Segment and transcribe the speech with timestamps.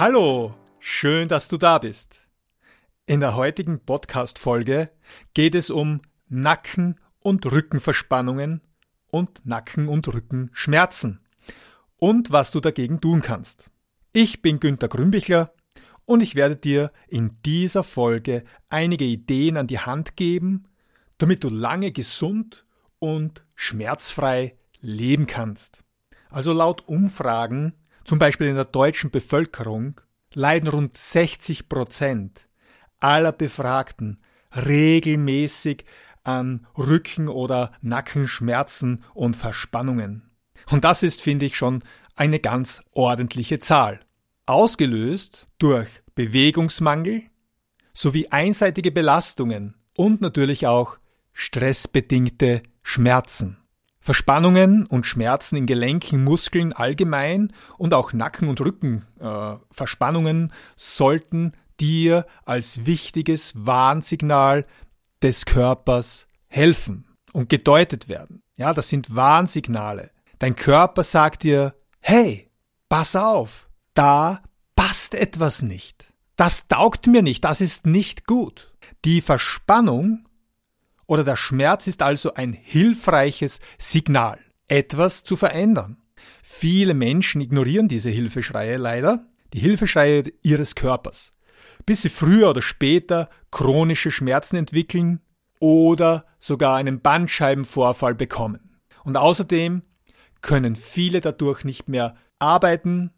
[0.00, 2.26] Hallo, schön, dass du da bist.
[3.04, 4.88] In der heutigen Podcast-Folge
[5.34, 8.62] geht es um Nacken- und Rückenverspannungen
[9.10, 11.20] und Nacken- und Rückenschmerzen
[11.98, 13.70] und was du dagegen tun kannst.
[14.14, 15.52] Ich bin Günter Grünbichler
[16.06, 20.64] und ich werde dir in dieser Folge einige Ideen an die Hand geben,
[21.18, 22.64] damit du lange gesund
[23.00, 25.84] und schmerzfrei leben kannst.
[26.30, 30.00] Also laut Umfragen, zum Beispiel in der deutschen Bevölkerung,
[30.34, 32.48] leiden rund 60 Prozent
[33.00, 34.18] aller Befragten
[34.54, 35.84] regelmäßig
[36.22, 40.30] an Rücken- oder Nackenschmerzen und Verspannungen.
[40.70, 41.82] Und das ist, finde ich, schon
[42.14, 44.00] eine ganz ordentliche Zahl
[44.46, 47.22] ausgelöst durch Bewegungsmangel
[47.92, 50.98] sowie einseitige Belastungen und natürlich auch
[51.32, 53.59] stressbedingte Schmerzen.
[54.10, 62.26] Verspannungen und Schmerzen in Gelenken, Muskeln allgemein und auch Nacken- und Rückenverspannungen äh, sollten dir
[62.44, 64.66] als wichtiges Warnsignal
[65.22, 68.42] des Körpers helfen und gedeutet werden.
[68.56, 70.10] Ja, das sind Warnsignale.
[70.40, 72.50] Dein Körper sagt dir, hey,
[72.88, 74.42] pass auf, da
[74.74, 76.12] passt etwas nicht.
[76.34, 78.74] Das taugt mir nicht, das ist nicht gut.
[79.04, 80.24] Die Verspannung
[81.10, 85.96] oder der Schmerz ist also ein hilfreiches Signal, etwas zu verändern.
[86.40, 91.32] Viele Menschen ignorieren diese Hilfeschreie leider, die Hilfeschreie ihres Körpers,
[91.84, 95.20] bis sie früher oder später chronische Schmerzen entwickeln
[95.58, 98.78] oder sogar einen Bandscheibenvorfall bekommen.
[99.02, 99.82] Und außerdem
[100.42, 103.10] können viele dadurch nicht mehr arbeiten,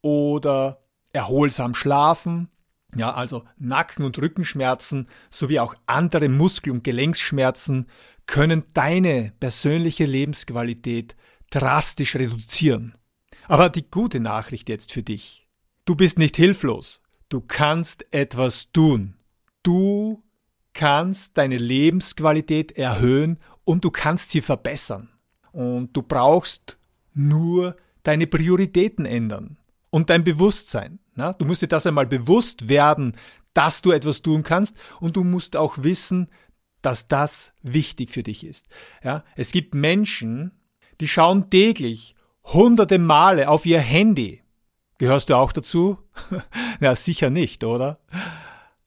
[0.00, 2.48] oder erholsam schlafen,
[2.94, 7.86] ja, also Nacken- und Rückenschmerzen sowie auch andere Muskel- und Gelenksschmerzen
[8.26, 11.16] können deine persönliche Lebensqualität
[11.50, 12.94] drastisch reduzieren.
[13.46, 15.46] Aber die gute Nachricht jetzt für dich.
[15.84, 17.00] Du bist nicht hilflos.
[17.28, 19.14] Du kannst etwas tun.
[19.62, 20.22] Du
[20.72, 25.10] kannst deine Lebensqualität erhöhen und du kannst sie verbessern.
[25.52, 26.78] Und du brauchst
[27.14, 29.57] nur deine Prioritäten ändern
[29.90, 30.98] und dein Bewusstsein.
[31.14, 31.32] Na?
[31.32, 33.16] Du musst dir das einmal bewusst werden,
[33.54, 36.28] dass du etwas tun kannst und du musst auch wissen,
[36.82, 38.66] dass das wichtig für dich ist.
[39.02, 39.24] Ja?
[39.36, 40.52] Es gibt Menschen,
[41.00, 44.42] die schauen täglich hunderte Male auf ihr Handy.
[44.98, 45.98] Gehörst du auch dazu?
[46.80, 48.00] ja, sicher nicht, oder?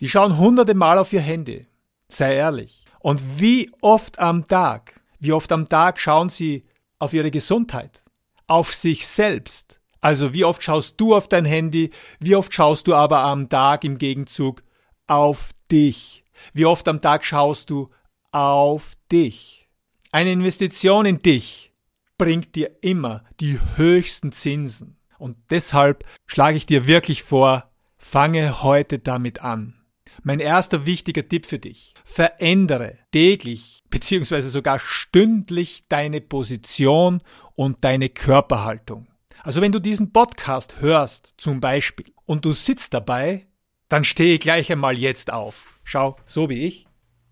[0.00, 1.66] Die schauen hunderte Mal auf ihr Handy.
[2.08, 2.84] Sei ehrlich.
[3.00, 6.64] Und wie oft am Tag, wie oft am Tag schauen sie
[6.98, 8.02] auf ihre Gesundheit,
[8.46, 12.94] auf sich selbst, also wie oft schaust du auf dein Handy, wie oft schaust du
[12.94, 14.62] aber am Tag im Gegenzug
[15.06, 16.24] auf dich?
[16.52, 17.88] Wie oft am Tag schaust du
[18.30, 19.66] auf dich?
[20.12, 21.72] Eine Investition in dich
[22.18, 24.98] bringt dir immer die höchsten Zinsen.
[25.18, 29.86] Und deshalb schlage ich dir wirklich vor, fange heute damit an.
[30.22, 31.94] Mein erster wichtiger Tipp für dich.
[32.04, 34.42] Verändere täglich bzw.
[34.42, 37.22] sogar stündlich deine Position
[37.54, 39.06] und deine Körperhaltung.
[39.42, 43.46] Also wenn du diesen Podcast hörst zum Beispiel und du sitzt dabei,
[43.88, 45.78] dann stehe gleich einmal jetzt auf.
[45.84, 46.86] Schau, so wie ich.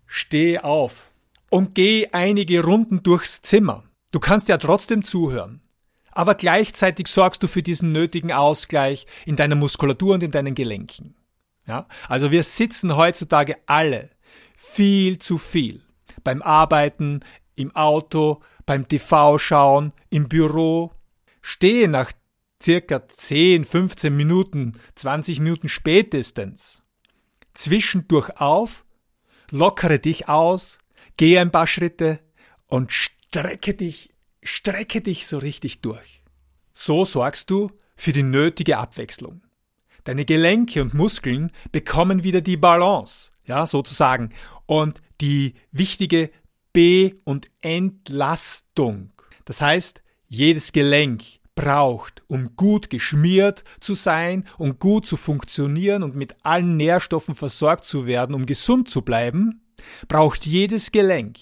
[0.05, 1.11] Steh auf
[1.49, 3.83] und geh einige Runden durchs Zimmer.
[4.11, 5.61] Du kannst ja trotzdem zuhören.
[6.11, 11.15] Aber gleichzeitig sorgst du für diesen nötigen Ausgleich in deiner Muskulatur und in deinen Gelenken.
[11.65, 11.87] Ja?
[12.07, 14.09] Also wir sitzen heutzutage alle
[14.55, 15.81] viel zu viel.
[16.23, 17.21] Beim Arbeiten,
[17.55, 20.91] im Auto, beim TV schauen, im Büro,
[21.43, 22.11] stehe nach
[22.61, 26.81] circa 10, 15 Minuten, 20 Minuten spätestens
[27.53, 28.85] zwischendurch auf,
[29.51, 30.79] lockere dich aus,
[31.17, 32.19] gehe ein paar Schritte
[32.67, 34.09] und strecke dich,
[34.41, 36.23] strecke dich so richtig durch.
[36.73, 39.43] So sorgst du für die nötige Abwechslung.
[40.03, 44.33] Deine Gelenke und Muskeln bekommen wieder die Balance, ja, sozusagen,
[44.65, 46.31] und die wichtige
[46.73, 49.13] Be- und Entlastung.
[49.45, 50.02] Das heißt,
[50.33, 51.23] jedes Gelenk
[51.55, 57.85] braucht, um gut geschmiert zu sein, um gut zu funktionieren und mit allen Nährstoffen versorgt
[57.85, 59.61] zu werden, um gesund zu bleiben,
[60.07, 61.37] braucht jedes Gelenk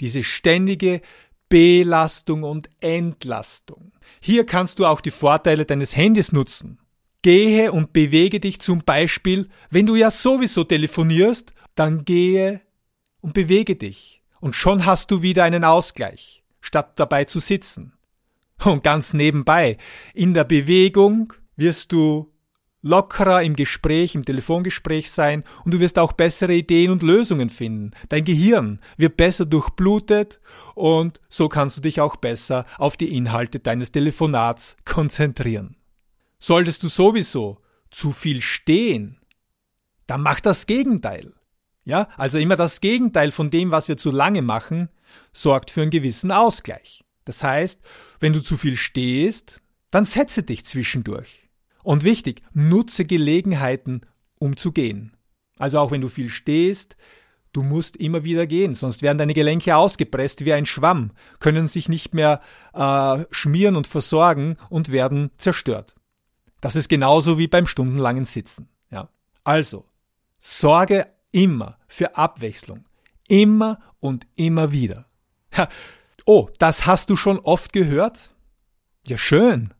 [0.00, 1.00] diese ständige
[1.48, 3.92] Belastung und Entlastung.
[4.20, 6.78] Hier kannst du auch die Vorteile deines Handys nutzen.
[7.22, 12.60] Gehe und bewege dich zum Beispiel, wenn du ja sowieso telefonierst, dann gehe
[13.20, 14.22] und bewege dich.
[14.40, 17.97] Und schon hast du wieder einen Ausgleich, statt dabei zu sitzen.
[18.64, 19.78] Und ganz nebenbei,
[20.14, 22.32] in der Bewegung wirst du
[22.82, 27.90] lockerer im Gespräch, im Telefongespräch sein und du wirst auch bessere Ideen und Lösungen finden.
[28.08, 30.40] Dein Gehirn wird besser durchblutet
[30.74, 35.76] und so kannst du dich auch besser auf die Inhalte deines Telefonats konzentrieren.
[36.38, 37.58] Solltest du sowieso
[37.90, 39.18] zu viel stehen,
[40.06, 41.34] dann mach das Gegenteil.
[41.84, 44.88] Ja, also immer das Gegenteil von dem, was wir zu lange machen,
[45.32, 47.02] sorgt für einen gewissen Ausgleich.
[47.28, 47.82] Das heißt,
[48.20, 49.60] wenn du zu viel stehst,
[49.90, 51.46] dann setze dich zwischendurch.
[51.82, 54.00] Und wichtig, nutze Gelegenheiten,
[54.38, 55.14] um zu gehen.
[55.58, 56.96] Also auch wenn du viel stehst,
[57.52, 61.90] du musst immer wieder gehen, sonst werden deine Gelenke ausgepresst wie ein Schwamm, können sich
[61.90, 62.40] nicht mehr
[62.72, 65.96] äh, schmieren und versorgen und werden zerstört.
[66.62, 68.70] Das ist genauso wie beim stundenlangen Sitzen.
[68.90, 69.10] Ja.
[69.44, 69.84] Also,
[70.40, 72.84] sorge immer für Abwechslung.
[73.28, 75.04] Immer und immer wieder.
[75.54, 75.68] Ha.
[76.30, 78.34] Oh, das hast du schon oft gehört?
[79.06, 79.72] Ja, schön.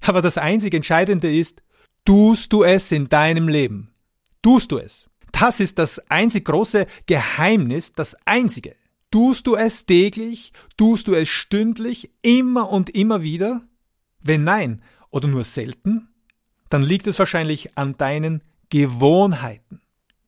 [0.00, 1.62] Aber das einzig Entscheidende ist,
[2.04, 3.94] tust du es in deinem Leben?
[4.42, 5.08] Tust du es?
[5.30, 8.74] Das ist das einzig große Geheimnis, das einzige.
[9.12, 10.52] Tust du es täglich?
[10.76, 12.10] Tust du es stündlich?
[12.20, 13.62] Immer und immer wieder?
[14.18, 16.08] Wenn nein oder nur selten,
[16.68, 19.80] dann liegt es wahrscheinlich an deinen Gewohnheiten.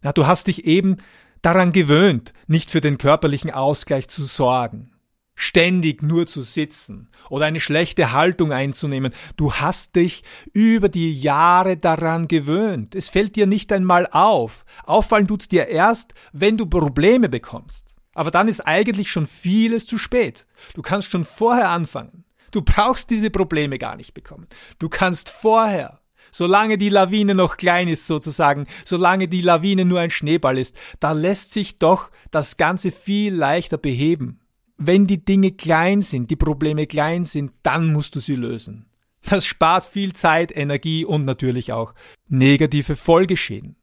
[0.04, 0.98] Ja, du hast dich eben
[1.42, 4.93] daran gewöhnt, nicht für den körperlichen Ausgleich zu sorgen
[5.34, 9.12] ständig nur zu sitzen oder eine schlechte Haltung einzunehmen.
[9.36, 10.22] Du hast dich
[10.52, 12.94] über die Jahre daran gewöhnt.
[12.94, 14.64] Es fällt dir nicht einmal auf.
[14.84, 17.96] Auffallen tut's dir erst, wenn du Probleme bekommst.
[18.14, 20.46] Aber dann ist eigentlich schon vieles zu spät.
[20.74, 22.24] Du kannst schon vorher anfangen.
[22.52, 24.46] Du brauchst diese Probleme gar nicht bekommen.
[24.78, 26.00] Du kannst vorher
[26.34, 31.12] solange die Lawine noch klein ist sozusagen, solange die Lawine nur ein Schneeball ist, da
[31.12, 34.40] lässt sich doch das Ganze viel leichter beheben.
[34.76, 38.86] Wenn die Dinge klein sind, die Probleme klein sind, dann musst du sie lösen.
[39.28, 41.94] Das spart viel Zeit, Energie und natürlich auch
[42.28, 43.76] negative Folgeschäden.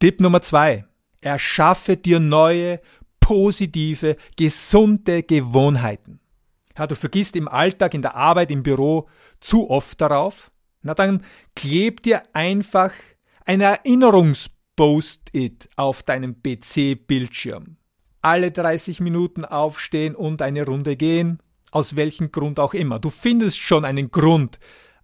[0.00, 0.84] Tipp Nummer zwei.
[1.20, 2.80] Erschaffe dir neue,
[3.20, 6.20] positive, gesunde Gewohnheiten.
[6.76, 9.08] Ja, du vergisst im Alltag, in der Arbeit, im Büro
[9.40, 10.50] zu oft darauf.
[10.82, 11.22] Na dann
[11.54, 12.92] kleb dir einfach
[13.44, 17.76] ein Erinnerungspost-it auf deinem PC-Bildschirm
[18.22, 21.40] alle 30 Minuten aufstehen und eine Runde gehen,
[21.72, 22.98] aus welchem Grund auch immer.
[22.98, 24.58] Du findest schon einen Grund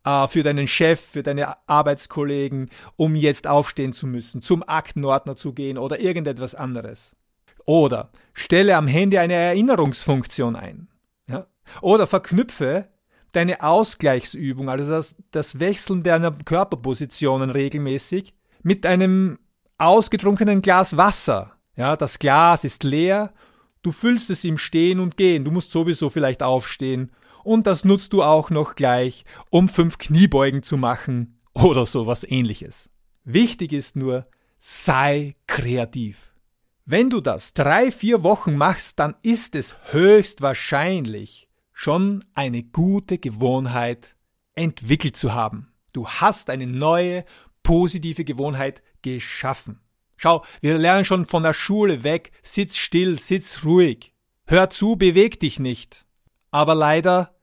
[0.04, 5.52] äh, für deinen Chef, für deine Arbeitskollegen, um jetzt aufstehen zu müssen, zum Aktenordner zu
[5.52, 7.16] gehen oder irgendetwas anderes.
[7.64, 10.88] Oder stelle am Handy eine Erinnerungsfunktion ein.
[11.26, 11.46] Ja?
[11.82, 12.88] Oder verknüpfe
[13.32, 19.38] deine Ausgleichsübung, also das, das Wechseln deiner Körperpositionen regelmäßig, mit einem
[19.76, 23.32] ausgetrunkenen Glas Wasser ja, das Glas ist leer,
[23.82, 27.12] du füllst es im Stehen und Gehen, du musst sowieso vielleicht aufstehen
[27.44, 32.90] und das nutzt du auch noch gleich, um fünf Kniebeugen zu machen oder sowas ähnliches.
[33.24, 34.26] Wichtig ist nur,
[34.58, 36.32] sei kreativ.
[36.84, 44.16] Wenn du das drei, vier Wochen machst, dann ist es höchstwahrscheinlich schon eine gute Gewohnheit
[44.54, 45.72] entwickelt zu haben.
[45.92, 47.24] Du hast eine neue,
[47.62, 49.80] positive Gewohnheit geschaffen.
[50.18, 54.12] Schau, wir lernen schon von der Schule weg, sitz still, sitz ruhig,
[54.46, 56.04] hör zu, beweg dich nicht.
[56.50, 57.36] Aber leider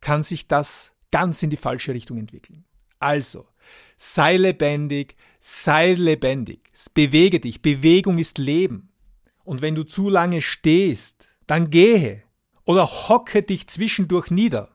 [0.00, 2.64] kann sich das ganz in die falsche Richtung entwickeln.
[3.00, 3.48] Also,
[3.96, 8.90] sei lebendig, sei lebendig, bewege dich, Bewegung ist Leben.
[9.42, 12.22] Und wenn du zu lange stehst, dann gehe
[12.64, 14.70] oder hocke dich zwischendurch nieder.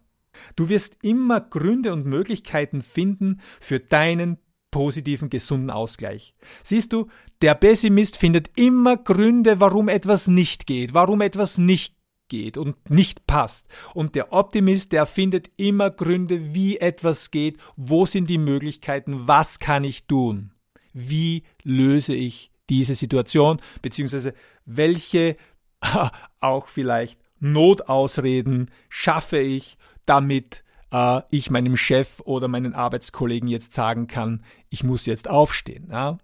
[0.58, 4.40] Du wirst immer Gründe und Möglichkeiten finden für deinen
[4.72, 6.34] positiven, gesunden Ausgleich.
[6.64, 7.08] Siehst du,
[7.42, 11.96] der Pessimist findet immer Gründe, warum etwas nicht geht, warum etwas nicht
[12.28, 13.68] geht und nicht passt.
[13.94, 19.60] Und der Optimist, der findet immer Gründe, wie etwas geht, wo sind die Möglichkeiten, was
[19.60, 20.52] kann ich tun,
[20.94, 24.34] wie löse ich diese Situation, beziehungsweise
[24.66, 25.36] welche
[26.40, 34.08] auch vielleicht Notausreden schaffe ich, damit äh, ich meinem Chef oder meinen Arbeitskollegen jetzt sagen
[34.08, 35.90] kann, ich muss jetzt aufstehen.
[35.92, 36.18] Ja?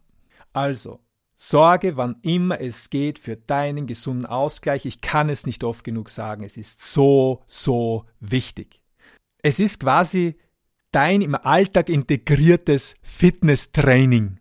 [0.54, 1.00] Also,
[1.36, 4.86] sorge, wann immer es geht, für deinen gesunden Ausgleich.
[4.86, 6.44] Ich kann es nicht oft genug sagen.
[6.44, 8.82] Es ist so, so wichtig.
[9.42, 10.38] Es ist quasi
[10.92, 14.40] dein im Alltag integriertes Fitnesstraining.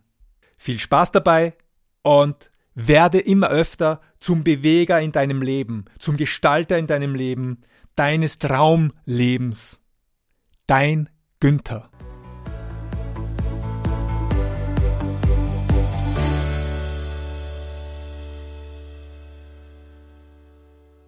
[0.57, 1.53] Viel Spaß dabei
[2.01, 7.61] und werde immer öfter zum Beweger in deinem Leben, zum Gestalter in deinem Leben,
[7.95, 9.81] deines Traumlebens.
[10.67, 11.89] Dein Günther.